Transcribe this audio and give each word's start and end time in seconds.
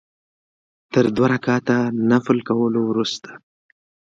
تر 0.93 1.05
دوه 1.15 1.27
رکعته 1.33 1.77
نفل 2.09 2.37
کولو 2.49 2.81
وروسته. 2.85 3.29